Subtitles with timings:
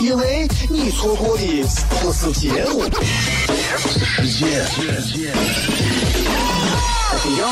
[0.00, 1.64] 因为你错过的
[2.00, 2.88] 不是结果。
[3.76, 4.64] 时间。
[7.22, 7.48] 低调，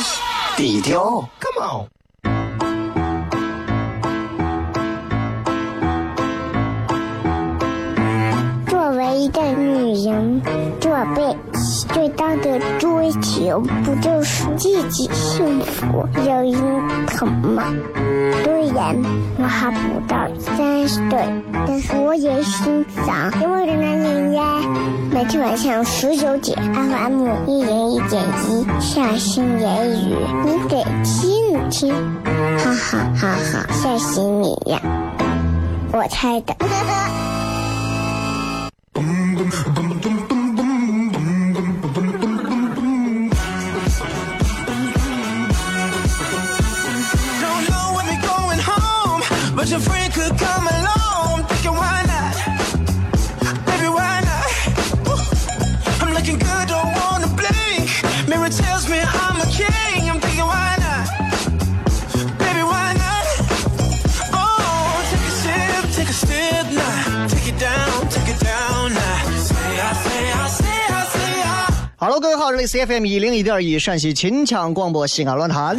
[0.56, 1.87] 低调，Come on。
[8.69, 10.41] 作为一个女人，
[10.81, 11.39] 做辈子
[11.93, 16.55] 最大的追求，不就是自己幸福、有人
[17.07, 17.65] 疼吗？
[18.45, 18.95] 虽然
[19.39, 21.19] 我还不到三十岁，
[21.67, 24.61] 但是我也心脏因为的男人呀。
[25.11, 31.95] 每天晚上十九点，FM 一人一点一，下心言语，你得听听，
[32.59, 34.81] 哈哈哈哈，吓死你呀！
[35.93, 36.55] 我猜的。
[49.70, 50.86] your friend could come along.
[72.37, 75.75] 好，这里是 FM 一零一点一陕西秦腔广播西安论坛，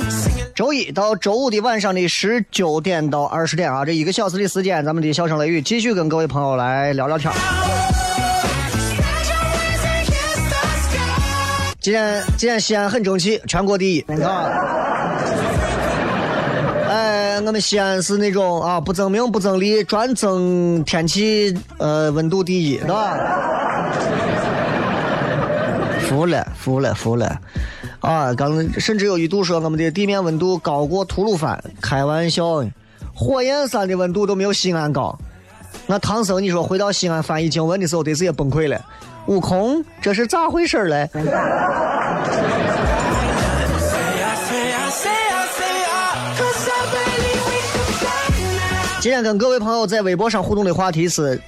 [0.56, 7.32] 周一到周五的晚上的十九点到二十点啊，这一个小时的时间，咱们的笑声雷雨继续跟各位朋友来聊聊天。
[11.80, 14.52] 今天今天西安很争气，全国第一啊！
[16.90, 23.16] 哎，我们西安是那种啊不争名不争利，专争天气呃温度第一，对吧？
[26.08, 27.40] 服了，服了，服了！
[28.00, 32.64] 啊，刚甚至有一度说我们的地面温度高过吐鲁番，开玩笑！
[33.14, 35.18] 火焰山的温度都没有西安高。
[35.86, 38.80] 那唐僧，你说回到西安翻译经文的时候，得是也崩溃了。
[39.28, 41.10] 悟空，这是咋回事儿嘞.
[49.02, 51.40] 今天跟各位朋友在微博上互动的话题是：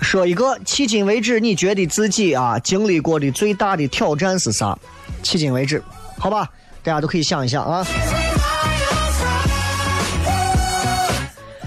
[0.00, 4.78] 说一个迄今为止你觉得自己啊经历过的最大的挑战是啥？
[5.22, 5.82] 迄今为止，
[6.18, 6.48] 好吧，
[6.82, 7.86] 大家都可以想一想啊。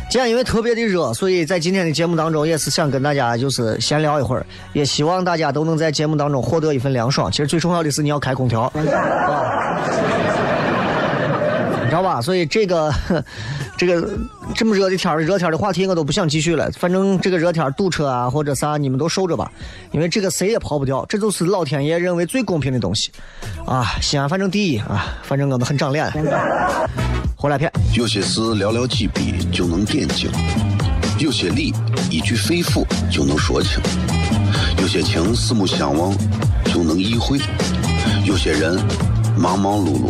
[0.09, 7.29] 今天因为特别的热，所以在今天的节目当中也是想跟大家就是闲聊一会儿，也希望大家都能在节目当中获得一份凉爽。
[7.29, 8.71] 其实最重要的是你要开空调，啊，
[11.83, 12.21] 你知道吧？
[12.21, 12.89] 所以这个
[13.77, 14.09] 这个
[14.55, 16.69] 这么热的天，热天的话题我都不想继续了。
[16.71, 19.51] 反正这个热天堵车啊或者啥，你们都受着吧，
[19.91, 23.11] 因为这个谁也跑不掉，这就是老天爷认为最公平的东西
[23.67, 23.85] 啊！
[24.01, 26.11] 西安反正第一啊，反正我们很长脸。
[27.35, 27.71] 回来片。
[27.93, 30.31] 有些事寥寥几笔就能点睛，
[31.19, 31.71] 有些理
[32.09, 33.79] 一句肺腑就能说清，
[34.81, 36.11] 有些情四目相望
[36.65, 37.39] 就能意会，
[38.25, 38.79] 有些人
[39.37, 40.09] 忙忙碌碌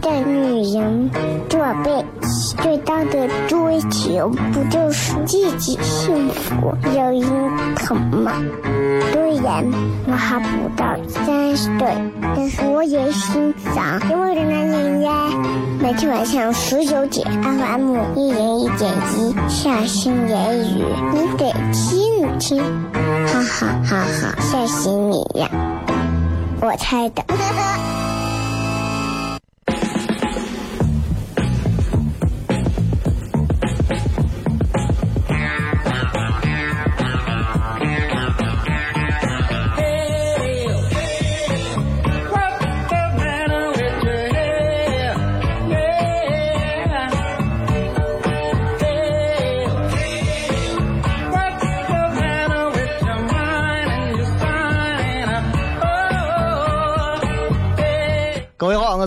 [0.00, 1.10] 的女人，
[1.48, 8.32] 做辈子最大的追求，不就是自己幸福、有人疼吗？
[9.12, 9.64] 虽然
[10.06, 11.88] 我还不到三十岁，
[12.34, 15.12] 但是我也心脏因为的男人呀。
[15.80, 22.62] 每天晚上十九点，FM 一人一点一，下心言语，你得听听，
[23.26, 25.48] 哈哈哈哈，吓死你呀！
[26.60, 27.22] 我猜的。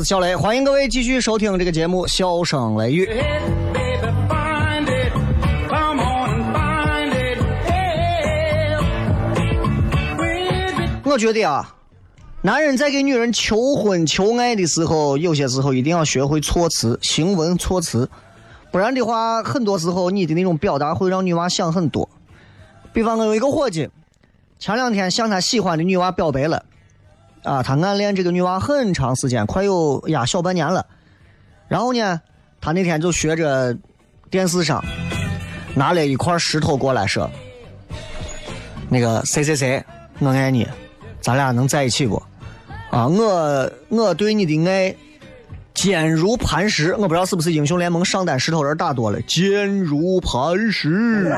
[0.01, 3.06] 是小雷，欢迎各位继续收听这个节目《笑声雷雨》。
[11.03, 11.75] 我觉得啊，
[12.42, 18.09] 男人在给女人求婚求爱的时候，有些时候一定要学会措辞，行文措辞，
[18.71, 22.09] 不然的话，很多时候你的那种表达会让女娃想很多。
[22.92, 23.88] 比方我有一个伙计，
[24.57, 26.65] 前两天向他喜欢的女娃表白了，
[27.44, 30.86] 啊，他暗恋这个女娃很长时间，快有呀小半年了。
[31.68, 32.22] 然后呢，
[32.60, 33.76] 他那天就学着
[34.30, 34.84] 电视上
[35.74, 37.30] 拿了一块石头过来说
[38.90, 39.84] ：“那个谁谁谁，
[40.20, 40.68] 我爱你，
[41.22, 42.22] 咱俩能在一起不？
[42.92, 44.96] 啊，我我对你的爱
[45.74, 46.94] 坚如磐石。
[46.96, 51.24] 我不知道是不是英雄联盟上单石头人打多了，坚如磐石。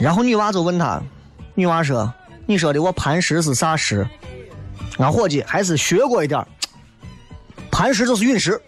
[0.00, 1.00] 然后女娃就问他，
[1.56, 2.12] 女娃说
[2.46, 4.06] ：“你说的我磐石是啥石？”
[4.98, 6.46] 俺伙计还是学过一点
[7.70, 8.60] 磐石就是陨石。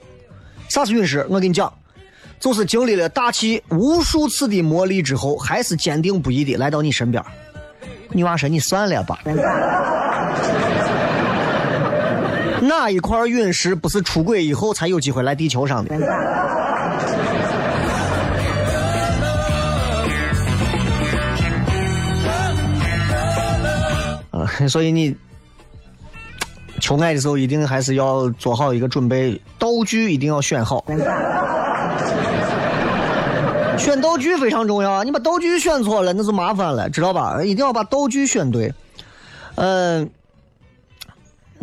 [0.68, 1.24] 啥是陨石？
[1.28, 1.72] 我跟你讲，
[2.40, 7.22] 就是经历了大气无数次的磨砺之后，还是坚定不移的来到你身边。
[8.10, 9.20] 女娃说：“你算了吧。
[12.60, 15.94] ”哪一块陨石不是出轨以后才有机会来地球上的？
[24.68, 25.14] 所以你
[26.80, 30.84] 求爱的时候，一定还是要做好一个准备，道具一定要选好。
[33.78, 35.04] 选道具非常重要！
[35.04, 37.42] 你把道具选错了，那就麻烦了，知道吧？
[37.42, 38.72] 一定要把道具选对。
[39.54, 40.10] 嗯、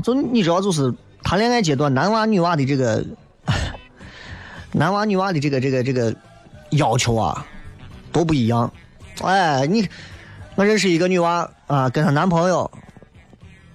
[0.02, 0.94] 就你知道，就是
[1.24, 3.04] 谈恋爱阶段，男娃女娃的这个，
[4.72, 6.16] 男娃女娃的这个这个这个
[6.72, 7.46] 要求啊，
[8.14, 8.72] 都不一样。
[9.22, 9.88] 哎，你
[10.56, 12.72] 我认识一个女娃啊，跟她男朋友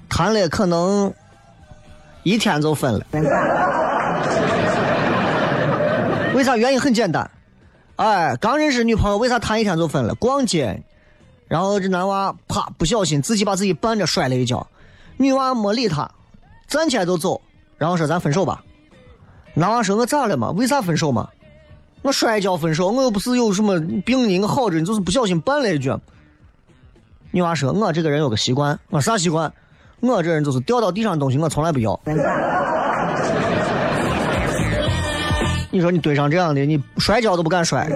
[0.08, 1.12] 谈了可能
[2.22, 3.06] 一天就分了。
[6.34, 6.56] 为啥？
[6.56, 7.30] 原因很简单，
[7.96, 10.14] 哎，刚认识女朋友，为啥谈一天就分了？
[10.14, 10.82] 逛街，
[11.48, 14.66] 然后这男娃啪不小心自己把自己绊着摔了一跤，
[15.18, 16.10] 女娃没理他，
[16.66, 17.42] 站起来就走，
[17.76, 18.64] 然后说咱分手吧。
[19.52, 20.50] 男娃说我咋了嘛？
[20.52, 21.28] 为啥分手嘛？
[22.00, 26.00] 我摔跤分手，我又不是有什么病呢，我好着呢，就是不小心绊了一跤。
[27.32, 29.52] 女娃说：“我这个人有个习惯，我啥习惯？
[30.00, 31.98] 我这人就是掉到地上的东西，我从来不要。
[35.70, 37.88] 你说你堆上这样的，你摔跤都不敢摔。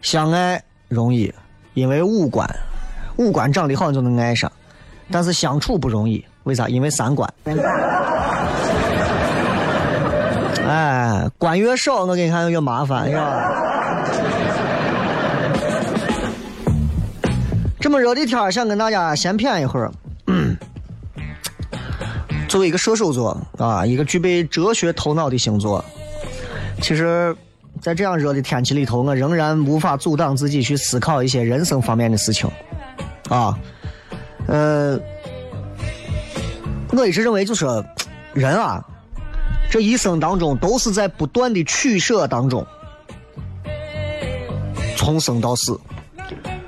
[0.00, 1.32] 相爱容易，
[1.74, 2.48] 因为五官，
[3.16, 4.50] 五官长得好就能爱上，
[5.10, 6.68] 但是相处不容易，为啥？
[6.68, 7.32] 因为三观。
[11.42, 13.50] 官越少，我给你看越麻烦，是吧？
[17.80, 19.90] 这么热的天，想跟大家闲谝一会儿。
[22.46, 25.84] 作为一个射手座啊，一个具备哲学头脑的星座，
[26.80, 27.36] 其实，
[27.80, 32.48] 在这样热的天气里头，我仍然无法阻挡自己去思考一些人生方面的事情，
[33.28, 33.58] 啊，
[34.46, 34.96] 呃，
[36.92, 37.66] 我一直认为，就是
[38.32, 38.80] 人啊，
[39.72, 42.62] 这一生当中都是在不断的取舍当中，
[44.98, 45.80] 从生到死。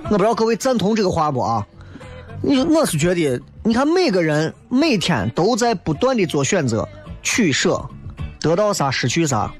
[0.04, 1.66] 我不知道各位赞同这个话不啊？
[2.40, 6.88] 你我是觉得，你看每个人每天都在不断的做选择、
[7.22, 7.78] 取舍，
[8.40, 9.52] 得到啥失去啥。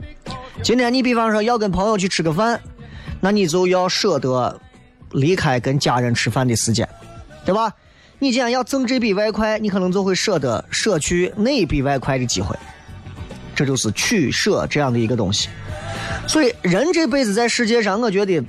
[0.63, 2.59] 今天你比方说要跟朋友去吃个饭，
[3.21, 4.59] 那你就要舍得
[5.13, 6.89] 离开跟家人吃饭的时间，
[7.45, 7.71] 对吧？
[8.19, 12.57] 你既然要挣这笔外快，你可能就会舍得舍去那一笔外快的机会。
[13.55, 15.49] 这就是取舍这样的一个东西。
[16.27, 18.43] 所以人这辈子在世界上，我觉得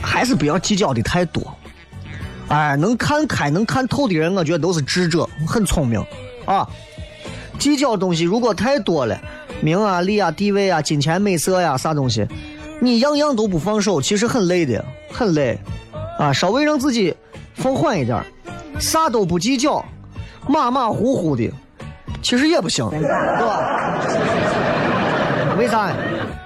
[0.00, 1.42] 还是不要计较的太多。
[2.48, 6.04] 哎，能看开、能看透的人，我觉得都是智者，很聪明
[6.44, 6.68] 啊。
[7.58, 9.20] 计较东西如果太多了，
[9.60, 12.24] 名啊、利啊、地位啊、金钱、美色呀，啥东西，
[12.80, 15.58] 你样样都不放手，其实很累的，很累
[16.18, 16.32] 啊。
[16.32, 17.16] 稍微让自己
[17.54, 18.22] 放缓一点，
[18.78, 19.84] 啥都不计较，
[20.46, 21.50] 马马虎虎的，
[22.22, 23.56] 其实也不行，对吧？
[25.58, 25.92] 为啥？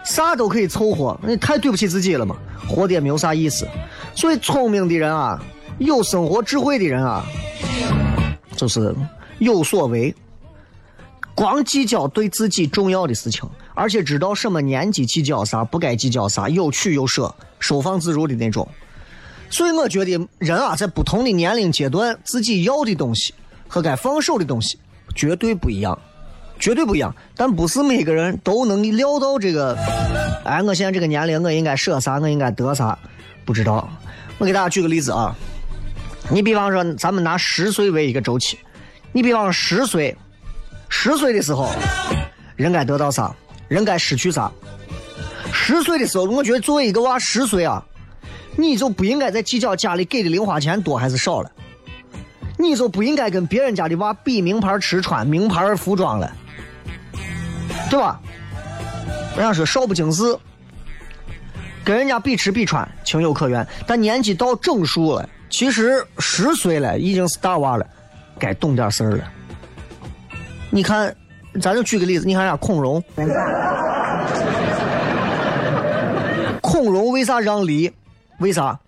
[0.05, 2.37] 啥都可以凑合，那太对不起自己了嘛，
[2.69, 3.67] 活的也没有啥意思。
[4.15, 5.41] 所以聪明的人啊。
[5.79, 7.25] 有生活智慧的人啊，
[8.55, 8.95] 就是
[9.39, 10.15] 有所为，
[11.35, 18.69] 光计较对自己重要的事情，而且知道什么年纪计较啥，不该计较啥，有取有舍，收放自如的那种。
[19.49, 23.33] 所以我觉得人啊，在不同的年龄阶段，自己要的东西
[23.67, 24.79] 和该放手的东西
[25.14, 25.99] 绝对不一样，
[26.59, 27.14] 绝对不一样。
[27.37, 29.76] 但不是每个人都能料到这个，
[30.45, 32.99] 哎，我现在这个年龄，我应该舍啥，我应该得啥。
[33.45, 33.88] 不知道。
[34.38, 35.37] 我给大家举个例子啊，
[36.31, 38.59] 你比方说，咱们拿十岁为一个周期，
[39.12, 40.17] 你比方说十岁，
[40.88, 41.71] 十岁的时候，
[42.57, 43.35] 人该得到啥？
[43.69, 44.50] 人该失去啥？
[45.52, 47.85] 十岁的时候，我觉得作为一个娃，十岁啊，
[48.57, 51.52] 你就不应该再计较家里给的零花钱多还是少了，
[52.61, 56.31] 你就不应该跟别人家的娃比名牌吃穿、名牌服装了，
[57.88, 58.21] 对吧？
[59.37, 60.37] 人家说少不经事，
[61.85, 67.87] 跟人家比吃比穿情有可原，但年纪到整数了，其实十岁了已经是大娃了，
[68.38, 69.25] 该懂点事儿了。
[70.69, 71.14] 你看，
[71.61, 73.02] 咱就举个例子，你看人家孔融，
[76.61, 77.90] 孔融为啥让梨？
[78.38, 78.79] 为啥？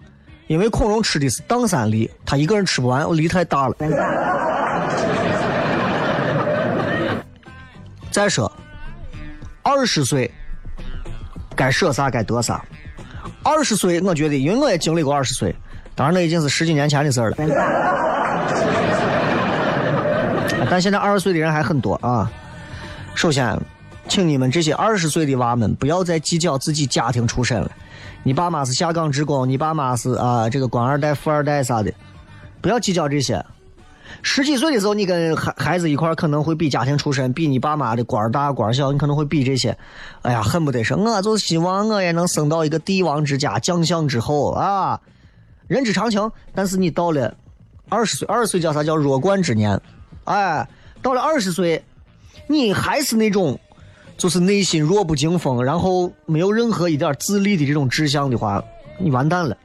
[0.52, 3.76] 因为孔融吃的是砀山梨，他一个人吃不完，梨太大了。
[8.10, 8.52] 再说，
[9.62, 10.30] 二十岁
[11.56, 12.62] 该舍啥该得啥。
[13.42, 15.56] 二十岁，我觉得，因为我也经历过二十岁，
[15.94, 17.34] 当然那已经是十几年前的事了。
[20.68, 22.30] 但现在二十岁的人还很多啊。
[23.14, 23.58] 首先，
[24.06, 27.70] 请你们这些二十岁的娃们不要再计较自己家庭出身了。
[28.22, 31.92] 你爸妈是下岗职工，你爸妈是啊这个官二代、富二代啥的，
[32.60, 33.44] 不要计较这些。
[34.20, 39.76] 十几岁的时候，你跟孩孩子一块可能会比家庭出身，比你爸妈的官大官小，你可能会比这些。
[40.20, 45.00] 哎呀，恨不得说，我就希望我也能生到一个帝王之家，将相之后啊，
[45.66, 46.30] 人之常情。
[46.54, 47.34] 但是你到了
[47.88, 49.80] 二十岁，二十岁叫啥叫弱冠之年？
[50.24, 50.68] 哎，
[51.00, 51.82] 到了二十岁，
[52.46, 53.58] 你还是那种，
[54.22, 58.62] 就是内心弱不禁风，然后没有任何一点自立的这种志向的话，
[58.96, 59.56] 你完蛋了。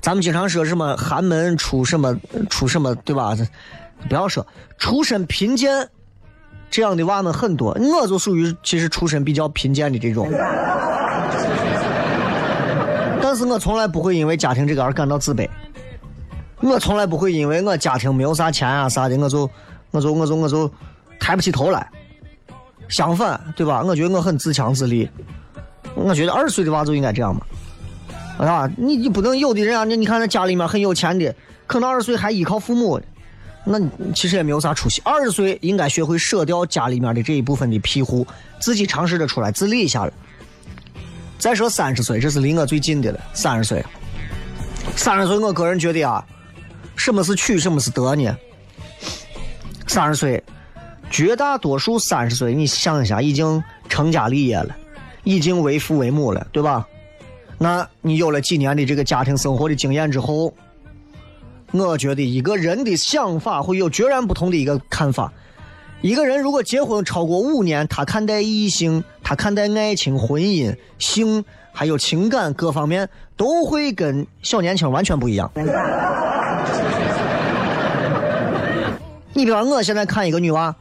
[0.00, 2.18] 咱们经常说什么寒门出什么
[2.50, 3.36] 出什么，对吧？
[4.08, 4.44] 不要说
[4.78, 5.88] 出身贫贱
[6.68, 10.28] 这样的娃们很多，我就属于其实出身比较贫贱的这种。
[13.22, 15.48] 但是我从来不会因为家庭这个而感到自卑，
[16.62, 19.48] 我从来不会因为我家庭没有啥钱啊啥的，我就
[19.92, 20.68] 我就我就我就
[21.20, 21.88] 抬不起头来。
[22.88, 23.82] 相反，对吧？
[23.82, 25.08] 我觉得我很自强自立。
[25.94, 27.40] 我觉得二十岁的娃就应该这样嘛。
[28.38, 31.34] 啊，你你不能有的人啊，你你看那家里面很有钱的，
[31.66, 33.00] 可能二十岁还依靠父母，
[33.64, 33.80] 那
[34.14, 35.00] 其实也没有啥出息。
[35.04, 38.26] 二十岁应该学会舍掉家里面的这一部分的庇护，
[38.60, 40.12] 自己尝试着出来自立一下了。
[41.38, 43.20] 再说三十岁，这是离我最近的了。
[43.32, 43.84] 三十岁，
[44.94, 46.22] 三十岁，我个人觉得啊，
[46.94, 48.36] 什么是取，什么是得呢？
[49.86, 50.42] 三十岁，
[51.10, 54.76] 绝大多数三十岁，你想一下，已经成家立业了，
[55.24, 56.86] 已经为父为母了，对吧？
[57.58, 60.52] 那你有了几年的这个家庭生活的经验之后，
[61.72, 65.32] 我觉得一个人的想法会有截然不同的一个看法。
[66.02, 75.50] 一个人如果结婚超过五年，他看待异性、他看待爱情、婚姻、性还有情感各方面，都会跟小年轻完全不一样。
[79.32, 80.74] 你比方我现在看一个女娃，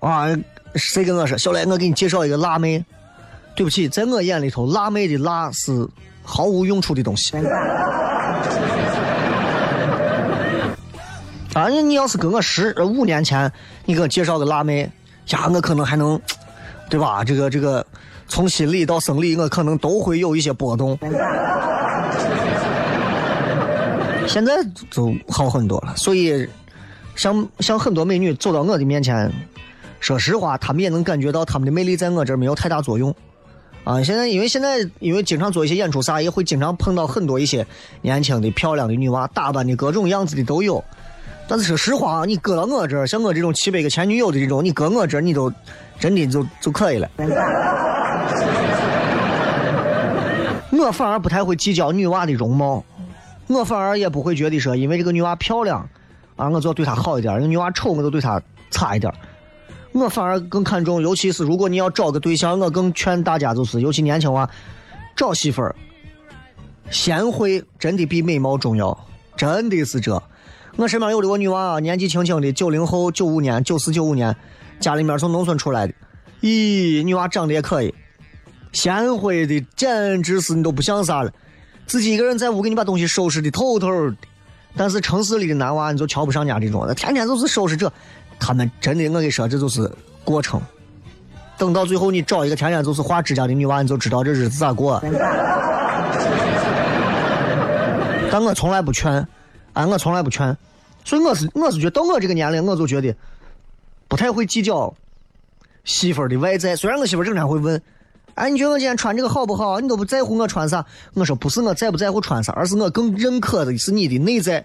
[0.00, 0.26] 啊，
[0.74, 2.84] 谁跟我说小雷，我给你介绍一个辣妹。
[3.54, 5.86] 对不起，在我眼里头，辣妹的辣是
[6.22, 7.36] 毫无用处的东西。
[11.52, 13.52] 啊，你你要是跟我十五年前，
[13.84, 14.90] 你给我介绍个辣妹，
[15.28, 16.18] 呀，我可能还能，
[16.88, 17.22] 对吧？
[17.22, 17.84] 这个这个，
[18.28, 20.98] 从心理到生理，我可能都会有一些波动。
[24.26, 24.52] 现在
[24.90, 26.48] 就好很多了，所以，
[27.16, 29.30] 像像很多美女走到我的面前，
[30.00, 33.14] 说实话，他们也能感觉到他们的魅力在我这儿没有太大作用。
[33.84, 37.66] 啊，现在因为现在因为经常做一些演出啥，也会经常碰到很多一些
[38.02, 40.82] 年轻的漂亮的女娃，打扮的各种样子的都有。
[41.48, 45.52] 但是说实话，你搁到我这儿，像我这种七百个前女友的这种，你搁我这儿，你都
[45.98, 47.08] 真的就就可以了。
[50.72, 52.84] 我反而不太会计较女娃的容貌，
[53.48, 55.88] 我反而也不会觉得说，因为这个女娃漂亮，
[56.36, 58.40] 啊，我就要对她好一点；，个女娃丑，我就对她
[58.70, 59.12] 差一点。
[59.92, 64.48] 我反而更看重，尤其是如果你要找个对象，我更劝大家就是，尤其年轻娃，
[65.16, 65.74] 找媳妇儿，
[66.90, 68.96] 贤惠真的比美貌重要，
[69.36, 70.22] 真的是这。
[70.76, 74.34] 我身边有的个女娃啊，年纪轻轻的，九零后，九五年，九四九五年，
[74.78, 75.94] 家里面从农村出来的，
[76.40, 77.92] 咦，女娃长得也可以，
[78.72, 81.32] 贤惠的简直是你都不想啥了，
[81.86, 84.16] 自己一个人在屋给你把东西收拾的透透的。
[84.76, 87.92] 但是城市里的男娃你就瞧不上家这种，天天就是收拾这。
[88.40, 89.88] 他们真的，我跟你说，这就是
[90.24, 90.60] 过程。
[91.58, 94.98] 等到最后，你找一个天天就是画指甲的女娃，你就知道这日子咋过。
[98.32, 99.28] 但我从来不劝，
[99.74, 100.56] 哎，我从来不劝。
[101.04, 103.14] 所以我是我是觉得到我这个年龄，我就觉得
[104.08, 104.94] 不太会计较
[105.84, 106.74] 媳妇儿的外在。
[106.74, 107.80] 虽然我媳妇儿经常会问
[108.36, 109.80] ：“哎，你觉得我今天穿这个好不好？
[109.80, 110.84] 你都不在乎我穿啥？
[111.14, 114.64] 我说不是我在不在乎穿啥，而是我更认可的是你的内在。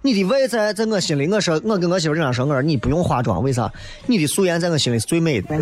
[0.00, 3.70] 你的外在在我心里，我说我跟我媳妇经常说，我说你不用化妆，为啥？
[4.06, 5.48] 你的素颜在我心里是最美的。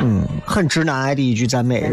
[0.00, 1.90] 嗯，很直男癌的一句赞美，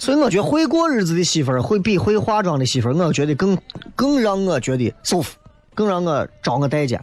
[0.00, 3.56] 所以我觉得会过日子的媳妇儿，会比会化妆的媳妇儿，我觉得更
[3.94, 5.36] 更让我觉得舒服，
[5.74, 7.00] 更让我招我待见。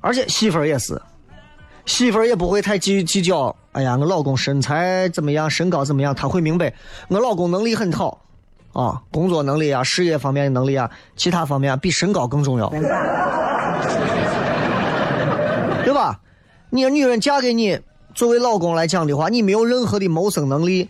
[0.00, 1.00] 而且媳妇儿也是，
[1.84, 3.54] 媳妇儿也不会太计计较。
[3.72, 6.12] 哎呀，我老公身材怎么样，身高怎么样？
[6.14, 6.72] 他会明白，
[7.08, 8.22] 我老公能力很好，
[8.72, 12.68] 啊，工作能力啊，事业方面的能力啊，其他方面比身高更重要，
[15.84, 16.20] 对吧？
[16.70, 17.78] 你女人嫁给你，
[18.12, 20.88] 作为老公来讲的话，你没有任何的谋生能力。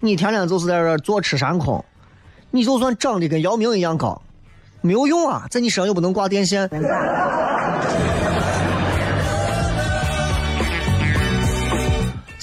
[0.00, 1.84] 你天天就是在这坐吃山空，
[2.50, 4.20] 你就算长得跟姚明一样高，
[4.82, 6.68] 没有用啊，在你身上又不能挂电线。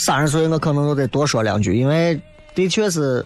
[0.08, 2.18] 三十岁我可能都得多说两句，因为
[2.56, 3.26] 的确是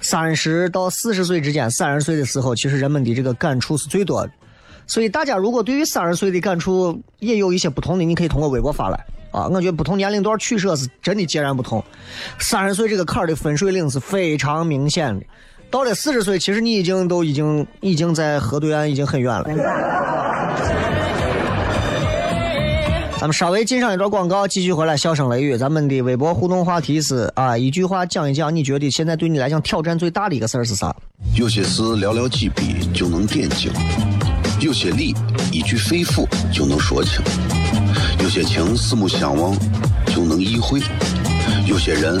[0.00, 4.30] 三十到四十岁之间，三十岁的时候，其实人们的这个感触是最多的。
[4.86, 9.04] 所以大家如果对于三十岁的感触也有一些不同的，你可以通过微博发来。
[9.32, 11.82] 啊，我觉得不同年龄段取舍是真的截然不同。
[12.38, 15.26] 三十岁这个坎儿的分水岭是非常明显的，
[15.72, 19.44] 到了四十岁，其实你已经都已经已经在河对岸已经很远了。
[23.22, 25.56] 咱们稍微进上一段广告，继续回来，笑声雷雨。
[25.56, 30.92] 咱们的微博互动话题是啊，一句话讲一讲，你觉得现在对你来讲挑战最大的一个事儿是啥？
[31.36, 33.70] 有些事寥寥几笔就能点睛，
[34.60, 35.14] 有些理
[35.52, 37.22] 一句肺腑就能说清。
[38.20, 39.56] 有些情四目相望
[40.06, 40.80] 就能意会，
[41.64, 42.20] 有些人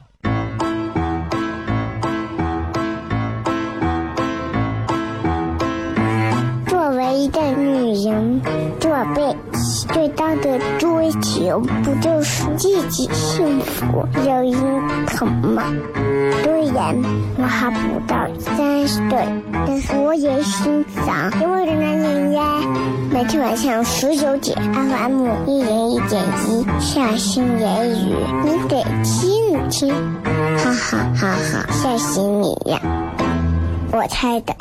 [10.01, 15.61] 最大的追求不就是自己幸福、有人疼吗？
[16.43, 16.95] 虽然
[17.37, 19.27] 我还不到三十岁，
[19.67, 22.41] 但是我也心脏因为的男人呀。
[23.11, 29.93] 每天晚上十九点，FM 一人一点一，下心言语，你得听一听，
[30.57, 32.81] 哈哈哈哈，吓死你呀！
[33.91, 34.55] 我猜的。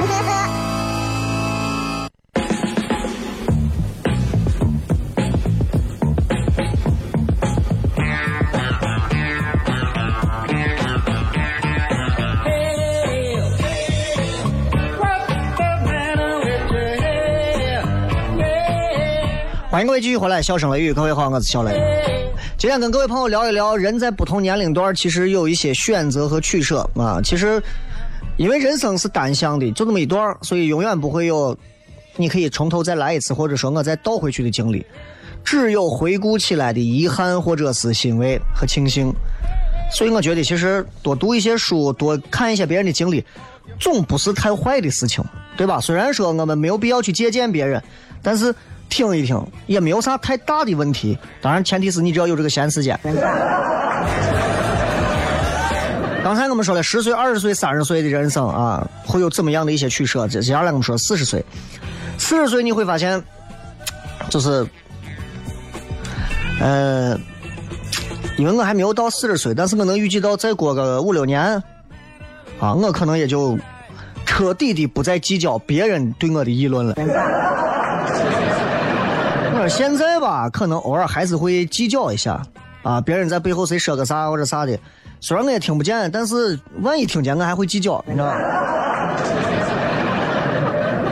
[19.80, 21.72] 欢迎各位继续回来，笑声雷雨，各位好，我是小雷。
[22.58, 27.18] 今天跟各位朋友聊一聊，人在不同年龄段其实有一些选择和取舍啊。
[27.24, 27.62] 其实，
[28.36, 31.56] 因为人生是单向的，就这么一段所以永远不会有
[32.16, 34.84] 你可以从头再来一次，或者说我再倒回去的经历。
[35.42, 39.10] 只有回顾起来的遗憾，或者是欣慰和庆幸。
[39.90, 43.24] 所以我觉得，其实多读一些书，多看一些别人的经历，
[43.80, 45.24] 总不是太坏的事情，
[45.56, 45.80] 对吧？
[45.80, 47.82] 虽然说我们没有必要去借鉴别人，
[48.22, 48.54] 但是。
[48.90, 52.98] 听一听也没有啥太大的问题，当然前提是你只要有这个闲时间。
[56.22, 60.28] 刚才我们说了十岁、二十岁、三十岁的人生啊，会有怎么样的一些取舍？
[60.28, 61.42] 接下来我们说四十岁，
[62.18, 63.20] 四十岁你会发现，
[64.28, 64.66] 就是，
[66.60, 67.18] 呃，
[68.36, 71.40] 因为我还没有到四十岁，但是我能预计到再过个五六年，
[72.60, 73.58] 啊，我可能也就
[74.26, 76.94] 彻底的不再计较别人对我的议论了。
[79.68, 82.40] 现在吧，可能偶尔还是会计较一下，
[82.82, 84.76] 啊，别人在背后谁说个啥或者啥的，
[85.20, 88.36] 虽然我也听不见，但是万一听见，我还会计较，你知道吧？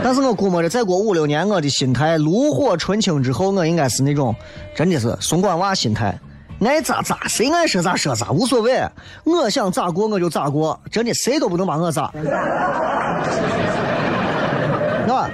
[0.03, 4.35] 但是我估摸着再过五六年，我的心态炉火纯青之后，我应该是那种
[4.75, 6.19] 真的是松管娃心态，
[6.61, 8.81] 爱咋咋，谁爱说咋说咋，无所谓，
[9.25, 12.25] 我想咋过我就咋过，真的谁都不能把我咋， 是
[15.09, 15.29] 吧？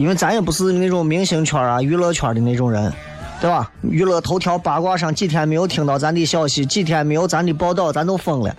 [0.00, 2.90] 因为咱也不是那种明星圈啊、娱乐圈的那种人，
[3.38, 3.70] 对吧？
[3.82, 8.56] 娱乐头条八卦上几天没有听到咱的消息，几天没有咱的报道，咱都疯了。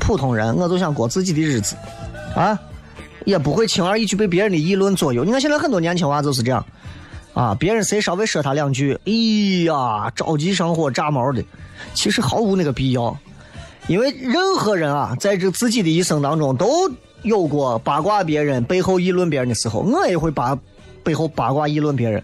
[0.00, 1.76] 普通人，我就想过自己的日子，
[2.34, 2.58] 啊，
[3.24, 5.24] 也不会轻而易举被别人的议论左右。
[5.24, 6.66] 你看现在很多年轻娃就是这样，
[7.32, 9.12] 啊，别人谁稍微说他两句，哎
[9.66, 11.40] 呀，着急上火炸毛的，
[11.94, 13.16] 其实毫无那个必要，
[13.86, 16.90] 因为任何人啊，在这自己的一生当中都
[17.26, 20.56] 有过八卦别人、背后议论别人的时候，我也会把
[21.02, 22.22] 背后八卦议论别人，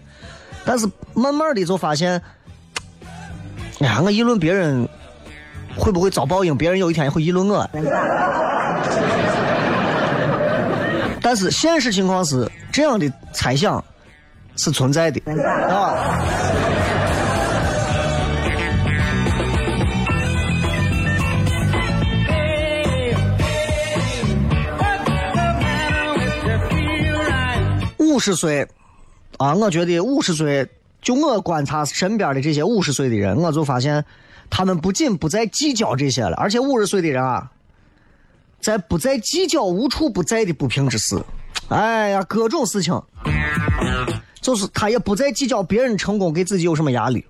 [0.63, 2.21] 但是慢慢的就发现，
[3.79, 4.87] 哎呀，我议论别人
[5.77, 6.57] 会不会遭报应？
[6.57, 7.69] 别人有一天也会议论我。
[11.21, 13.83] 但是现实情况是，这样的猜想
[14.55, 15.19] 是存在的
[15.69, 15.95] 啊。
[28.13, 28.67] 五十岁
[29.37, 30.67] 啊，我觉得五十岁，
[31.01, 34.05] 就我观察身边的这些五十岁的人，我就发现，
[34.51, 37.49] 他们不仅不再计较这些了，而且五十岁的人啊，
[38.61, 41.19] 在不再计较无处不在的不平之事。
[41.69, 43.01] 哎呀，各种事情，
[44.41, 47.25] 就是他也不再计较别人成功给自己有什么压力。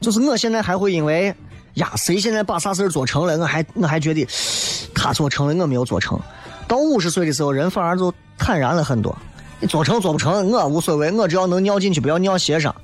[0.00, 1.34] 就是我现在还会因为
[1.74, 4.24] 呀，谁现在把啥事儿做成了，我还我还觉得
[4.94, 6.16] 他做成了，我没有做成。
[6.68, 9.16] 到五十岁的时候，人反而就坦然了很多。
[9.68, 12.74] 做成做不成，我无所谓，我只要能尿进去，不要尿鞋上。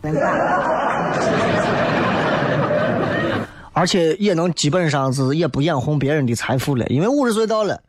[3.72, 7.80] 而且也能基本上是也不眼红别人的财富了，因为五十岁到了，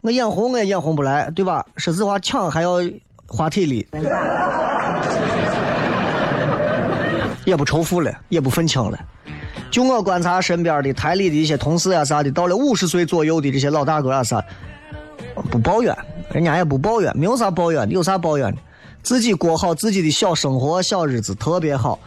[0.00, 1.66] 我眼红我也眼红不来，对吧？
[1.76, 2.78] 说实话，抢还要
[3.26, 3.84] 花体力，
[7.44, 8.98] 也不仇富了，也不愤青了。
[9.70, 14.40] 就我观察身边的台里的一些同事啊啥的，到了五十岁左右的这些老大哥啊啥，
[15.50, 15.96] 不抱怨，
[16.30, 18.58] 人家也不抱怨，没有啥抱怨的，有啥抱怨的？
[19.02, 21.98] 自己过好自己的小生活、小日子，特别好。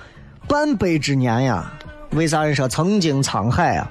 [0.47, 1.71] 半百之年呀，
[2.11, 3.89] 为啥人说曾经沧海啊，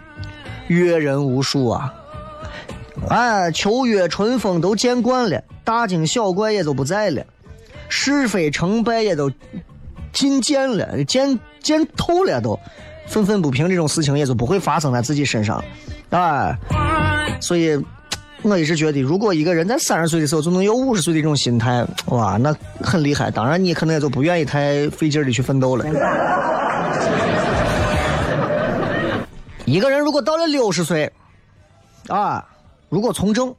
[0.68, 1.92] 阅人无数啊？
[3.08, 7.24] 哎，秋月春风都见惯了，大惊小怪也都不在了，
[7.88, 9.32] 是非成败也都
[10.12, 12.58] 尽见了，见见透了都，
[13.06, 15.64] 愤愤不平这种事情也就不会发生在自己身上，
[16.10, 16.56] 哎，
[17.40, 17.82] 所以。
[18.42, 23.30] 我一直觉得，如果一个人在三十岁的时候就能有五十岁的这种心态，哇，那很厉害。
[23.30, 25.84] 当然，你可能也就不愿意太费劲的去奋斗了。
[29.66, 31.12] 一个人如果到了六十岁，
[32.08, 32.44] 啊，
[32.88, 33.54] 如果从政，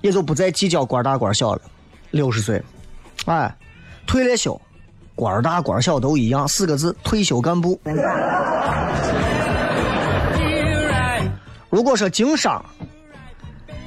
[0.00, 1.62] 也就不再计较官大官小了。
[2.10, 2.62] 六十岁，
[3.24, 3.52] 哎，
[4.06, 4.60] 退了休，
[5.14, 7.80] 官大官小都一样，四个字：退休干部。
[11.72, 12.62] 如果说经商，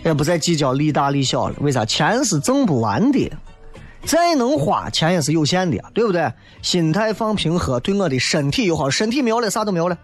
[0.03, 1.55] 也不再计较利大利小了。
[1.59, 1.85] 为啥？
[1.85, 3.31] 钱是挣不完的，
[4.03, 6.33] 再能花，钱也是有限的，对不对？
[6.63, 9.95] 心态放平和，对我的身体友好，身体没有了，啥都没有了。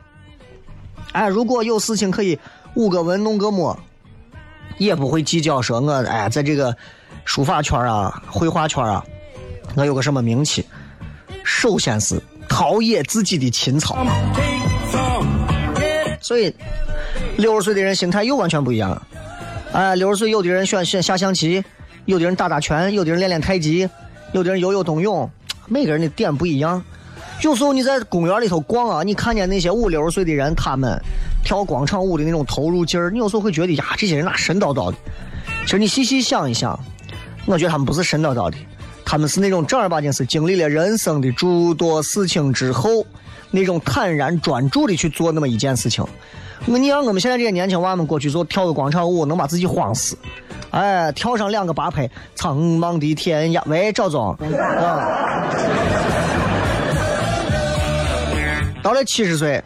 [1.14, 2.38] 哎，如果有事情可以
[2.76, 3.76] 舞个文弄个墨，
[4.78, 6.78] 也不会计较说我哎，在这个
[7.26, 9.04] 书法圈啊、绘画圈啊，
[9.76, 10.64] 我有个什么名气。
[11.44, 13.98] 首先是陶冶自己的情操，
[16.22, 16.56] 所以。
[17.42, 19.08] 六十岁的人心态又完全不一样了，
[19.74, 21.64] 哎，六十岁有的人选选下象棋，
[22.06, 23.90] 有的人打打拳，有的人练练太极，
[24.32, 25.28] 有的人游游冬泳，
[25.68, 26.82] 每个人的点不一样。
[27.42, 30.96] 有时候你在公园里头逛啊，你看见那些五六十岁的人，他们
[31.44, 34.98] 跳广场舞的那种投入劲儿，你有时候会觉得呀，这些人哪神叨叨的。
[35.66, 36.80] 其实你细细想一想，
[37.48, 38.58] 我觉得他们不是神叨叨的，
[39.04, 43.04] 他们是那种正儿八经是经历了人生的诸多事情之后，
[43.50, 46.06] 那种坦然专注的去做那么一件事情。
[46.68, 50.18] 我你让我们现在这些年轻娃们过去做跳个广场舞，能把自己晃死。
[50.70, 53.62] 哎，跳上两个八拍，苍茫的天涯。
[53.66, 54.32] 喂，赵总。
[54.32, 55.44] 啊。
[58.84, 59.64] 到了七十岁，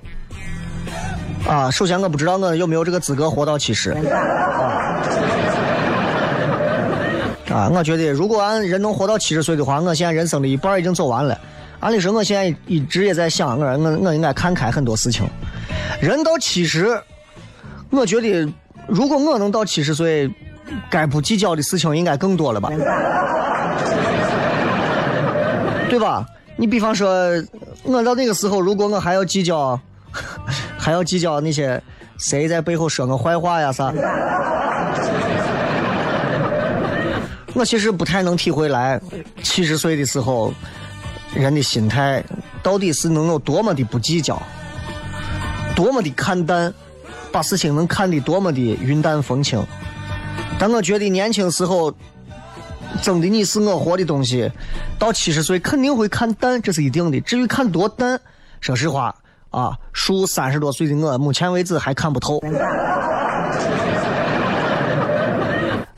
[1.48, 3.92] 啊，首先我不知道我有没有这个资格活到七十。
[7.52, 11.40] 啊，我觉得如果俺人能活到七十岁的话，我现在人生的一半已经走完了。
[11.82, 15.26] 按理说，我现在一直也在想，我我我应该看开很多事情。
[16.02, 17.02] 人到七十，
[17.90, 18.48] 我觉得
[18.88, 20.30] 如果我能到七十岁，
[20.90, 22.70] 该不计较的事情应该更多了吧？
[25.90, 26.26] 对吧？
[26.58, 27.10] 你比方说，
[27.84, 29.80] 我到那个时候，如果我还要计较，
[30.78, 31.82] 还要计较那些
[32.18, 33.94] 谁在背后说我坏话呀啥，
[37.54, 39.00] 我其实不太能体会来
[39.44, 40.54] 七十岁的时候
[41.34, 42.24] 人的心态
[42.62, 44.42] 到底是能有多么的不计较。
[45.76, 46.74] 多么的看淡，
[47.32, 49.62] 把事情能看得多么的云淡风轻。
[50.58, 51.94] 但我觉得年轻时候
[53.02, 54.50] 争的你是我活的东西，
[54.98, 57.20] 到七十岁肯定会看淡，这是一定的。
[57.22, 58.20] 至于看多淡，
[58.62, 59.14] 说实话
[59.50, 62.42] 啊，数三十多岁的我，目前为止还看不透。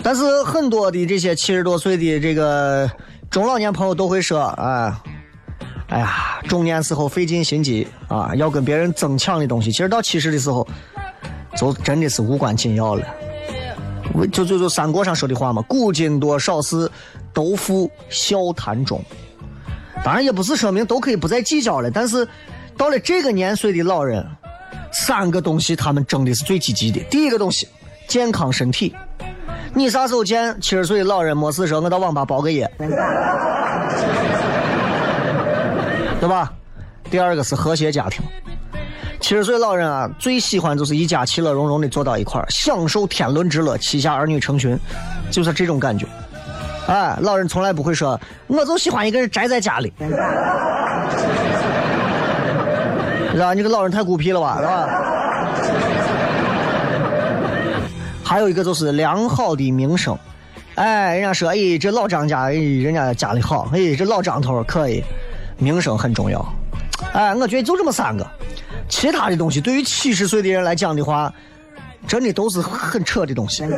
[0.04, 2.90] 但是很多的这些七十多岁的这个
[3.30, 4.92] 中老年朋友都会说，哎，
[5.88, 10.67] 哎呀，中年时候费尽心机啊，要跟别人争抢的东西，其实到七十的时候，
[11.56, 13.06] 就真的是无关紧要了。
[14.32, 16.89] 就就就三国上说的话嘛，古今多少事，
[17.34, 19.02] 都付笑谈中。
[20.04, 22.28] 当然也不是说明都可以不再计较了，但是
[22.76, 24.26] 到了这个年岁的老人，
[24.91, 27.00] 三个东西他们争的是最积极的。
[27.10, 27.67] 第一个东西，
[28.08, 28.93] 健康身体。
[29.73, 32.69] 你啥时候见七十岁的老人没事说我到网吧包个夜，
[36.19, 36.51] 对吧？
[37.10, 38.21] 第二个是和谐家庭。
[39.19, 44.77] 七十岁老人啊，最喜欢就是一家其乐融融的坐到一块儿，享受天伦之乐，膝下儿女成群，
[45.32, 46.06] 就是这种感觉。
[46.88, 49.91] 哎，老人从来不会说，我就喜欢一个人宅在家里，
[53.32, 53.53] 是吧？
[53.53, 54.88] 你个老人太孤僻了吧，是吧？
[58.23, 60.17] 还有一个就是良好的名声，
[60.75, 65.03] 哎，人家说，哎，这老张家，哎，人家家里好，哎，这老张头可以，
[65.58, 66.46] 名声很重要。
[67.13, 68.26] 哎，我觉得就这么三个。
[68.89, 71.34] 其他的东西对于七十岁的人来讲的话，
[72.08, 73.63] 真的都是很扯的东西。
[73.63, 73.70] 哎。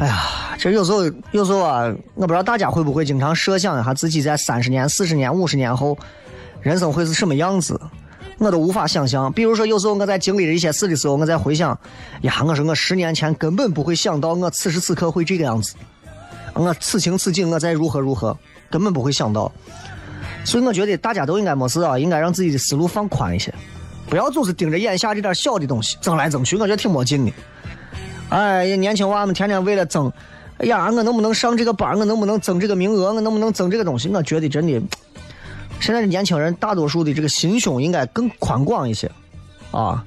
[0.00, 5.96] 哎呀，这有时候有时候啊，我不知道大家会不会经常设想一下自己在三十年、四十年、五十年后，
[6.60, 7.80] 人生会是什么样子。
[8.38, 9.32] 我都无法想象。
[9.32, 11.78] 比如说，有时候我在经历着一些事的时候，我在回想，
[12.22, 15.74] 呀，我说我十年前根本不会想到我此时此刻会这个样子，
[16.54, 18.36] 我此情此景我在如何如何，
[18.70, 19.50] 根本不会想到。
[20.44, 23.54] 所以我觉得大家都应该没事啊，应该让自己的思路放宽一些，
[24.08, 27.32] 不要总是盯着眼下这点小的东西争来争去，我觉得挺没劲的。
[28.28, 30.12] 哎，年轻娃们天天为了争，
[30.58, 31.98] 哎呀，我能不能上这个班？
[31.98, 33.12] 我能不能争这个名额？
[33.12, 34.08] 我能不能争这个东西？
[34.08, 34.82] 我觉得真的。
[35.80, 39.10] 现在的年轻人大多数的这个心胸应该更宽广一些，
[39.70, 40.02] 啊，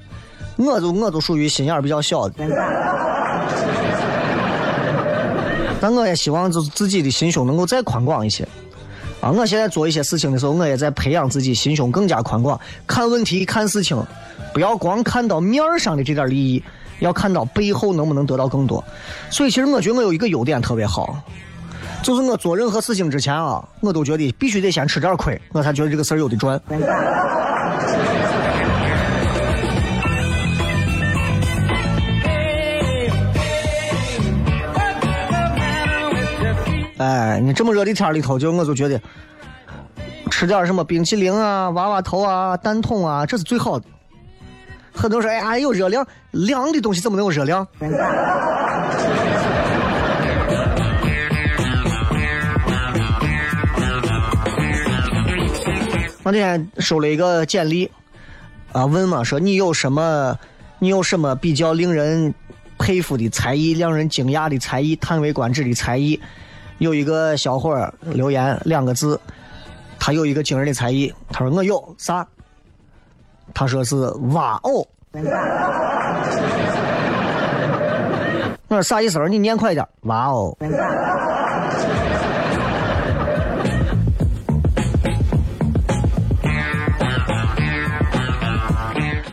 [0.56, 2.34] 我就我就属于心眼比较小的，
[5.80, 8.42] 但我也希望就是自己的心胸能够再宽广一些，
[9.20, 13.96] 啊，我现在做一些事情的时候，我也在培养自己心胸更加宽广，看问题看事情，
[14.52, 16.60] 不要光看到面上的这点利益，
[16.98, 18.82] 要看到背后能不能得到更多。
[19.30, 21.22] 所以其实我觉得我有一个优点特别好。
[22.02, 26.58] 就是我做任何事情之前啊，我都觉得必须得先吃点亏，我才觉得这个事儿有的赚。
[36.96, 39.00] 哎，你这么热的天里头，就我就觉得
[40.30, 43.84] 吃点什么冰淇淋啊、娃娃头啊、蛋筒啊，这是最好的。
[44.94, 47.66] 很多人说，哎呀，有热量，凉的东西怎么能有热量？
[56.30, 57.90] 那天收了一个简历，
[58.72, 60.38] 啊，问嘛说你有什么，
[60.78, 62.34] 你有什么比较令人
[62.78, 66.20] 佩服的才艺，让人惊讶的才艺，叹为观止的才艺？
[66.78, 69.18] 有一个小伙儿留言两个字，
[69.98, 72.26] 他有一个惊人的才艺，他说我有啥？
[73.54, 73.96] 他说是
[74.34, 74.86] 挖藕。
[78.68, 79.18] 我说啥意思？
[79.28, 80.56] 你念快点，挖藕。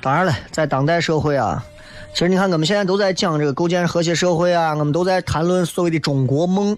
[0.06, 1.66] 当然了，在当代社会啊，
[2.14, 6.78] 其实你看，我们现在都在讲这个构建和谐社会啊，我们都在谈论所谓的中国梦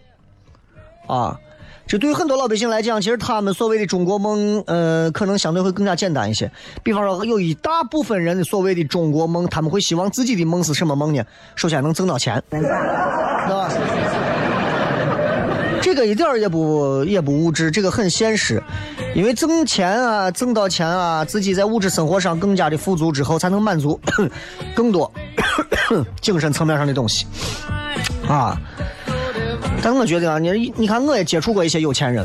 [1.07, 1.37] 啊。
[1.85, 6.49] 这对于很多老百姓来讲，其实他们所谓的中国梦，呃，可能相对会更加简单一些。
[6.83, 11.21] 比方说，有一大部分人的所谓的中国梦，他们会希望自己的梦是什么梦呢？
[11.57, 13.69] 首先能挣到钱，对吧？
[15.97, 18.61] 这个一点也不也不物质，这个很现实。
[19.15, 23.99] 因为挣钱啊，挣到钱啊，自己在物质生活上更加的富足之后，才能满足
[24.75, 25.11] 更多
[26.21, 27.25] 精神层面上的东西
[28.27, 28.55] 啊。
[29.81, 32.23] 但我觉得啊，你你看，我也接触过一些有钱人，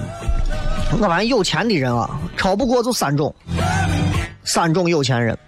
[0.93, 3.35] 我发现有钱的人啊，超不过就三种，
[4.45, 5.39] 三种有钱人。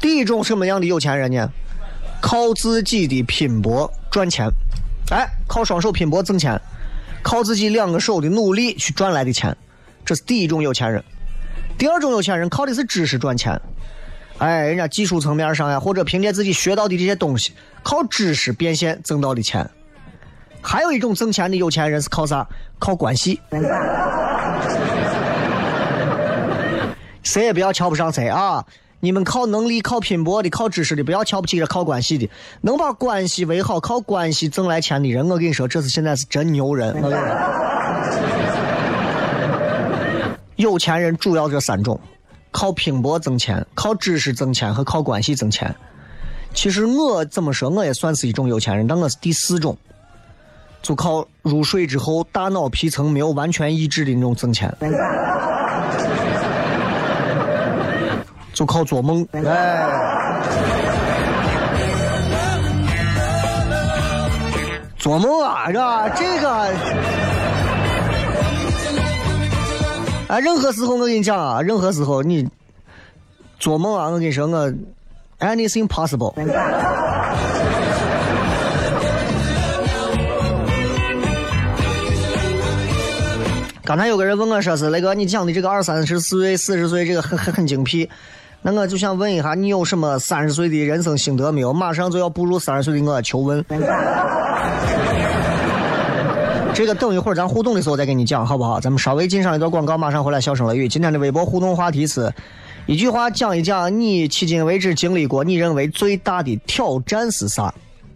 [0.00, 1.50] 第一种什么样的有钱人呢？
[2.20, 4.48] 靠自己的拼搏赚钱，
[5.10, 6.56] 哎，靠双手拼搏挣钱，
[7.24, 9.56] 靠自己两个手的努力去赚来的钱。
[10.04, 11.02] 这是第一种有钱人，
[11.78, 13.60] 第二种有钱人靠的是知识赚钱，
[14.38, 19.68] 哎，人家技术层面上呀，或者凭借自己学到的这些东西，靠知识变现挣到的钱。
[20.60, 22.46] 还有一种挣钱的有钱人是靠啥？
[22.78, 23.40] 靠关系。
[27.22, 28.62] 谁也不要瞧不上谁啊！
[29.04, 32.26] 你们靠能力、靠拼搏的、靠知识的，不要瞧不起这靠关系的。
[32.62, 36.96] 能把关系维好、靠关系挣来钱的人，我跟你说，这是现在是真牛人。
[40.56, 42.00] 有钱人主要这三种：
[42.50, 45.74] 靠拼搏挣钱，靠知识挣钱和靠关系挣钱。
[46.54, 49.76] 其实我怎么说，我也算是一种有钱人，但我是第四种，
[50.80, 54.74] 就靠入睡之后大脑皮层没有完全抑制的那种挣钱，
[58.54, 59.26] 就靠做梦。
[59.32, 59.42] 哎，
[64.98, 66.08] 做梦啊，是吧？
[66.08, 66.50] 这个，
[70.28, 72.48] 哎，任何时候我跟你讲啊，任何时候你
[73.58, 74.72] 做梦啊，我跟你说我。
[75.40, 76.32] Anything possible。
[83.84, 88.08] 刚才有个人问我说是那个你讲的这个二三十岁、四十岁这个很很很精辟，
[88.66, 91.70] 那我就想问一下，你有什么三十岁的人生心得没有？
[91.70, 93.62] 马上就要步入三十岁的我求问。
[96.72, 98.80] 这个等一会儿咱互动的时候再给你讲，好不好？
[98.80, 100.40] 咱们稍微进上一段广告，马上回来。
[100.40, 102.32] 笑声雷雨，今天的微博互动话题是。
[102.86, 107.64] 一句话讲一讲，你迄今为止经历过你认为最大的挑战是啥？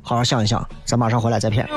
[0.00, 1.68] 好好想一想，咱马上回来再片。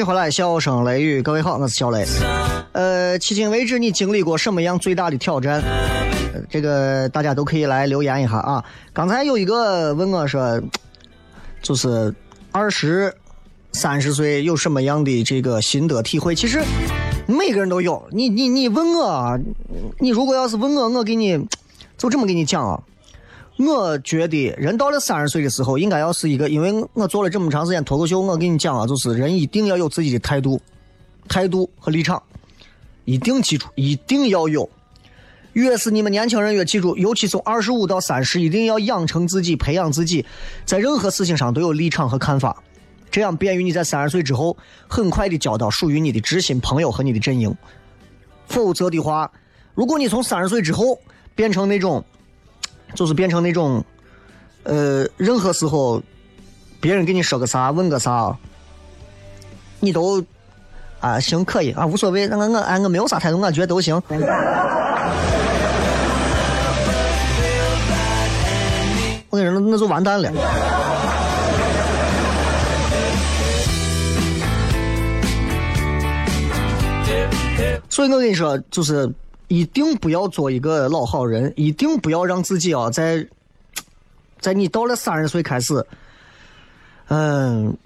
[0.00, 2.06] 续回来，笑声雷雨，各位好，我是小雷。
[2.72, 5.62] 呃，迄今为止你经历过什么样最大的挑战？
[6.48, 8.64] 这个大家都可以来留言一下啊。
[8.94, 10.58] 刚才有一个问我说，
[11.60, 12.14] 就是
[12.50, 13.14] 二十
[13.72, 16.34] 三十岁有什么样的这个心得体会？
[16.34, 16.62] 其实
[17.26, 18.02] 每个人都有。
[18.10, 19.38] 你你你问我啊，
[19.98, 21.38] 你如果要是问我，我给你
[21.98, 22.82] 就这么给你讲啊。
[23.60, 30.58] 我觉得人到了三十岁的时候，应该要是一个，因为我做了这么长时间脱口秀，我跟你讲啊，就是人一定要有自己的态度、
[31.28, 32.22] 态度和立场，
[33.04, 34.68] 一定记住，一定要有。
[35.52, 40.24] 越是你们年轻人越记住，尤其从二十五到三十，一定要养成自己、培养自己，
[40.64, 42.62] 在任何事情上都有立场和看法，
[43.10, 44.56] 这样便于你在三十岁之后
[44.88, 47.54] 很快的交到属于你的知心朋友和你的阵营。
[48.46, 49.30] 否则的话，
[49.74, 50.98] 如果你从三十岁之后
[51.34, 52.02] 变成那种，
[52.94, 53.84] 就是变成那种，
[54.64, 56.02] 呃，任何时候，
[56.80, 58.36] 别人给你说个啥，问个啥，
[59.80, 60.22] 你都
[61.00, 63.94] 啊行可以啊无所谓，那我我哎我没有啥态度，我觉得都行。
[69.30, 70.30] 我跟你说，那就完蛋了。
[77.88, 79.10] 所以我跟你说，就是。
[79.50, 83.26] 一定不要做一个老好人，一定不要让自己啊，在
[84.38, 85.84] 在你到了三十岁开始，
[87.08, 87.76] 嗯，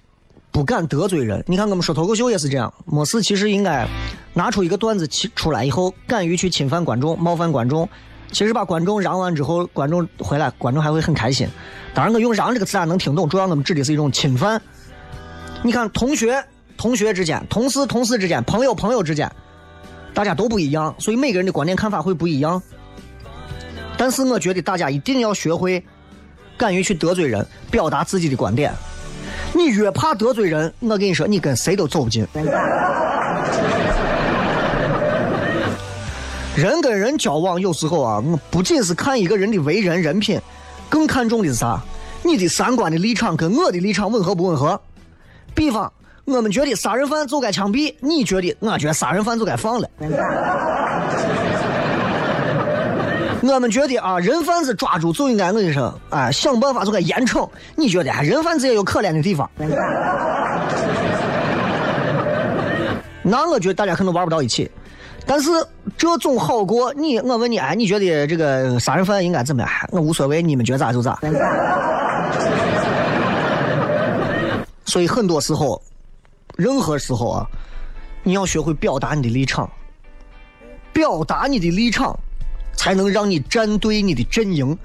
[0.51, 1.43] 不敢得罪人。
[1.47, 3.87] 你看我们说脱口秀也是这样，没事其实应该
[4.35, 7.89] 拿出一个段子出来以后，敢于去侵犯观众、冒犯观众。
[8.31, 11.47] 其实把观众嚷完之后，观众回来，观众还会很开心。
[11.95, 14.61] 当然，我用“嚷”这个词还能听懂，主要我们指的是一种侵犯。
[15.63, 16.45] 你看，同学
[16.77, 19.31] 同学之间，同事同事之间，朋友朋友之间。
[20.15, 22.59] 大家都不一样，所以每个人的观点看法会不一样。
[23.97, 25.83] 但是我觉得大家一定要学会
[26.57, 28.73] 敢于去得罪人，表达自己的观点。
[29.53, 32.25] 你越怕得罪人，我跟你说，你跟谁都走不近。
[36.55, 40.39] 人跟人交往，有时候啊，我不仅是看一个人的为人人品，
[40.87, 41.81] 更看重的是啥？
[42.23, 44.79] 你的三观的立场跟我的立场吻合不吻合？
[45.53, 45.91] 比方。
[46.25, 48.55] 我们觉得杀人犯就该枪毙，你觉得？
[48.59, 49.87] 我觉得杀人犯就该放了。
[53.43, 57.47] 我们觉得啊，人贩子抓住就应该我跟你说，哎，想办法就该严惩。
[57.75, 59.47] 你觉得啊，人贩子也有可怜的地方。
[63.21, 64.69] 那我觉得大家可能玩不到一起，
[65.27, 65.51] 但是
[65.95, 67.19] 这总好过你。
[67.19, 69.69] 我问你，哎，你觉得这个杀人犯应该怎么样？
[69.91, 71.19] 我无所谓，你们觉得咋就咋。
[74.85, 75.79] 所以很多时候。
[76.57, 77.45] 任何时候啊，
[78.23, 79.69] 你要学会表达你的立场，
[80.93, 82.17] 表达你的立场，
[82.75, 84.77] 才能让你站对你的阵营。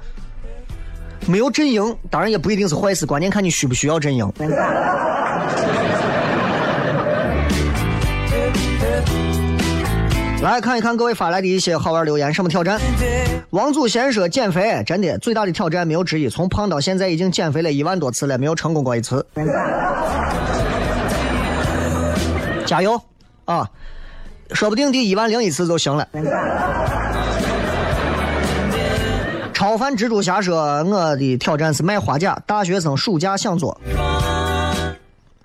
[1.26, 4.32] 没有阵营，当然也不一定是坏事，关键看你需不需要阵营。
[10.42, 12.80] 来看一看各位发来的一些好玩留言，什么挑战？
[13.50, 19.24] 王祖贤说减肥真的最大的挑战没有之一，从胖到现在已经减肥了一万多次了，没有成功过一次。
[22.70, 23.02] 加油
[23.46, 23.68] 啊！
[24.52, 26.06] 说不定第一万零一次就行了。
[29.52, 30.56] 超凡蜘蛛侠说
[30.86, 33.76] ：“我的挑战是卖花甲，大学生暑假想做。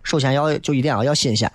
[0.04, 1.52] 首先要就一点啊，要新鲜。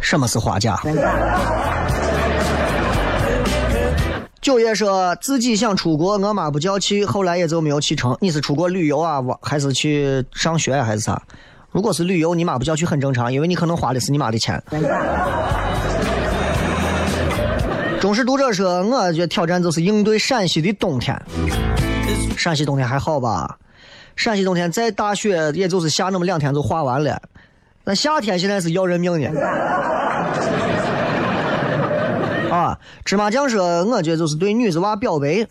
[0.00, 0.80] 什么是花甲？
[4.42, 8.18] 九爷说自己想出国，我妈不叫去，后来也就没有去成。
[8.20, 11.22] 你是出国旅游啊，还是去上学啊，还是啥？
[11.70, 14.60] 如果是旅游，你妈不叫去很正常，因为你可能花的是你妈的钱。
[18.00, 21.16] 忠实读者说，我觉得挑战就是应对陕西的冬天。
[22.36, 23.58] 陕西冬天还好吧？
[24.16, 27.22] 陕西冬天再大雪，也就是下那么两天就化完了。
[27.84, 29.30] 那夏天现在是要人命的。
[32.62, 35.46] 啊，芝麻酱说，我觉得就是对女子娃表白，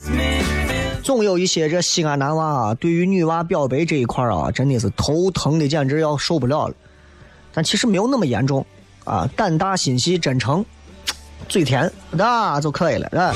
[1.03, 6.73] 总有一些这西安男娃啊，对于女娃表白这一块啊，真的是头疼的简直要受不了了。
[7.53, 8.65] 但其实没有那么严重，
[9.03, 10.65] 啊，胆大心细真诚，
[11.49, 13.35] 嘴甜那就可以了，啊。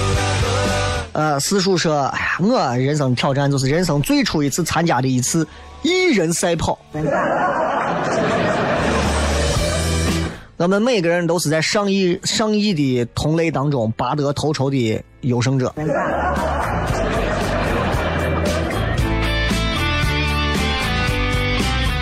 [1.11, 5.47] 呃，四叔说，哎呀，我人生挑战就是人生最初一次参加的一次
[5.81, 6.77] 一人赛跑。
[10.57, 15.73] 我们每个人都是在上亿上亿的同类当中拔得头筹的优胜者。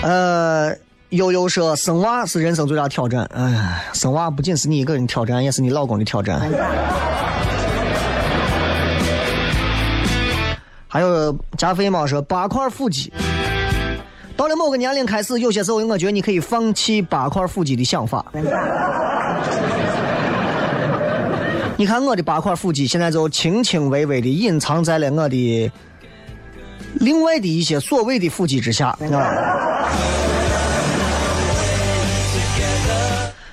[0.04, 0.72] 呃，
[1.10, 3.28] 悠悠说生娃是人生最大挑战。
[3.34, 6.40] 哎，生娃不仅是你一个人挑战，也是你老公的挑战。
[10.88, 13.12] 还有加菲猫说八块腹肌。
[14.36, 18.26] 到了某个年龄开始，有些时候我觉得你可以放弃八块腹肌的想法。
[21.76, 25.72] 你看我的八块腹肌，现在就轻轻微微的隐藏在了我的
[26.96, 28.90] 另外的一些所谓的腹肌之下。
[29.12, 29.90] 啊。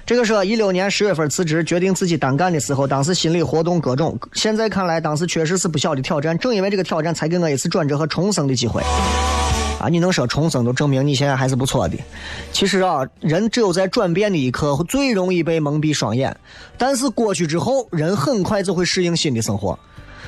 [0.07, 4.18] 这个是一六年十月份辞职，决定自己单干的时候，当时心理活动各种。
[4.33, 6.37] 现在看来，当时确实是不小的挑战。
[6.37, 8.83] 正因为这个挑战，才给我一次转折和重生的机会。
[9.81, 11.97] 啊，你能说重生，都证明你现在还是不错的。
[12.53, 16.37] 其实啊，人只有在转变的一刻，最容易被蒙蔽双眼。
[16.76, 19.78] 但是过去之后，人很快就会适应新的生活。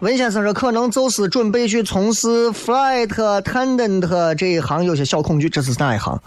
[0.00, 5.50] 文先生说：“可能就是准备去从事 flight attendant 这一行，有些小恐惧。
[5.50, 6.20] 这是哪一行？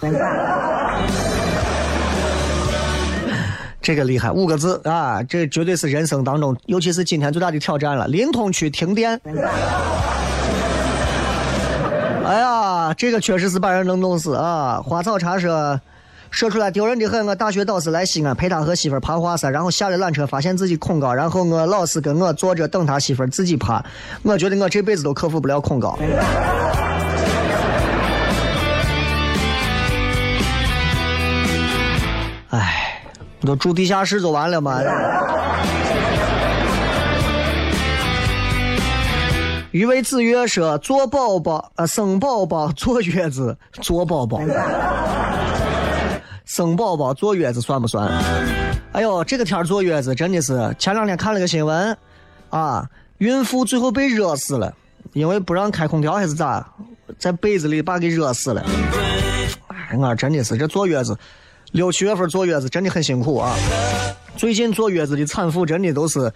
[3.81, 5.23] 这个厉害，五个字啊！
[5.23, 8.05] 这绝对是人生当中，尤其是今天最大的挑战了。
[8.07, 9.19] 临潼区停电。
[12.25, 12.58] 哎呀，
[12.93, 14.81] 这个确实是把人能弄死啊！
[14.83, 15.79] 花草茶说。”
[16.31, 17.25] 说出来丢人的很。
[17.25, 23.83] 我大学导师来西安陪他和媳妇爬华山，然后下了缆车发现自己恐高，然后我老师跟我坐着等他媳妇自己爬。
[24.21, 25.97] 我觉得我这辈子都克服不了恐高。
[32.51, 33.01] 哎，
[33.41, 34.79] 都住地下室就完了吗？
[39.71, 44.41] 余为子曰说：“做宝宝，呃，生宝宝坐月子，做宝宝，
[46.45, 48.09] 生宝宝坐月子算不算？
[48.93, 51.95] 哎呦，这个天坐月子真的是，前两天看了个新闻，
[52.49, 52.89] 啊，
[53.19, 54.73] 孕妇最后被热死了，
[55.13, 56.65] 因为不让开空调还是咋，
[57.19, 58.65] 在被子里把给热死了。
[59.91, 61.15] 哎，我真的是这坐月子，
[61.73, 63.55] 六七月份坐月子真的很辛苦啊。
[64.35, 66.33] 最近坐月子的产妇真的都是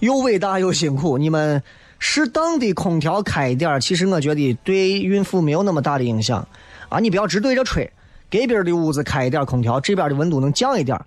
[0.00, 1.62] 又伟大又辛苦，你们。
[2.04, 6.44] 适当的空调开一点其实我觉得对孕妇没有那么大的影响
[6.88, 6.98] 啊！
[6.98, 7.88] 你不要直对着吹，
[8.28, 11.00] 隔壁的屋子开一点空调，这边的温度能降一点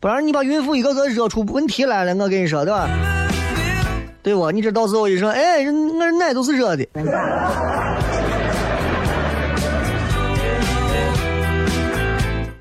[0.00, 2.88] 不然你把孕妇一个个热出问题来了，我跟你说对吧？
[4.22, 4.50] 对不？
[4.50, 6.88] 你这到时候一说，哎，我奶都是热的，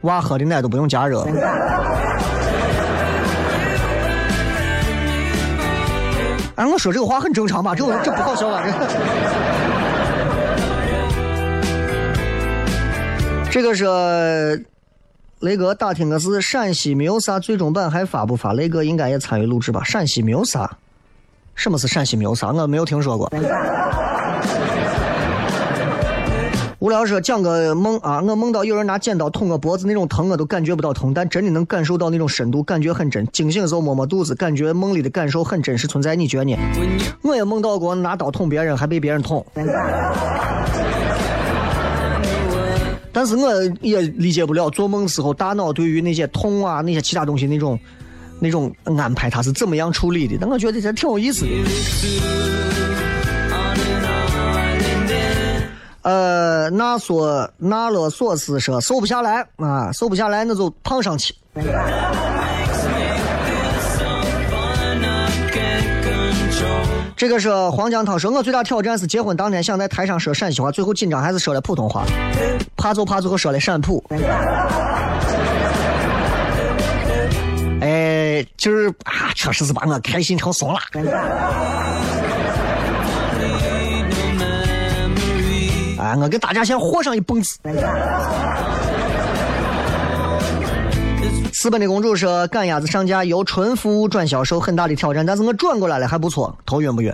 [0.02, 1.26] 娃喝的奶都不用加热。
[6.58, 7.76] 哎，我说这个话很正常吧？
[7.76, 8.64] 这个这不好笑吧？
[13.52, 14.66] 这个是
[15.42, 18.54] 雷哥打听个事陕西没有啥最终版还发不发？
[18.54, 19.84] 雷哥应该也参与录制吧？
[19.84, 20.68] 陕西没有啥？
[21.54, 22.52] 什么是陕西没有啥？
[22.52, 23.32] 我没有听说过。
[26.80, 33.26] 无聊说讲个梦啊，我梦到有人拿剪刀捅我脖子，那种疼我都感觉不到疼，但真的能感受到那种深度，感觉很真。
[33.34, 36.16] 惊醒的时候摸摸肚子，感觉梦里的感受很真实存在。
[36.16, 36.56] 你觉得呢？
[37.24, 39.44] 我也梦到过拿刀捅别人，还被别人捅。
[43.12, 43.52] 但是我
[43.82, 47.80] 也理解不了做梦时候大脑对于那些痛啊、那些其他东西那种
[48.40, 50.38] 那种安排，它是怎么样处理的？
[50.40, 51.50] 但我觉得这挺有意思的。
[56.02, 61.36] 呃，那索那勒索斯说瘦不下来啊，瘦不下来那就胖上去。
[67.16, 72.06] 这个是黄江涛说，我最大挑战是结婚当天想在台上说陕西话，最后紧张还是说了普通话，
[72.78, 74.04] 怕就怕最后说了陕普。
[77.82, 80.80] 哎，就是啊，确实是把我开心成怂了。
[86.16, 87.58] 我给大家先和上一蹦子。
[91.54, 96.56] 私奔的公主说：“赶鸭子上架由纯服务转销售，很大的挑战，但是我转过来了，还不错。
[96.68, 97.12] 头晕不晕？”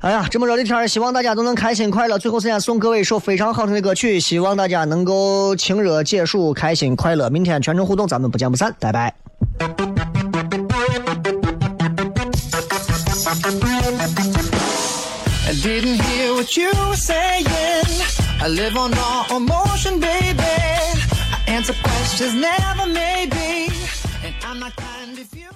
[0.00, 2.18] 哎呀，这么热的天希望大家都能开心快乐。
[2.18, 7.30] 最后时间送各位一首非常好听的歌曲，希望大家能够清热解暑，开心快乐。
[7.30, 9.14] 明天全程互动，咱们不见不散，拜拜。
[15.64, 17.46] Didn't hear what you were saying.
[18.38, 20.38] I live on all emotion, baby.
[20.38, 23.72] I answer questions, never maybe.
[24.22, 25.48] And I'm not kind of you.